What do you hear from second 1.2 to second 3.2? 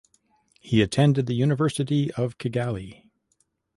University of Kigali.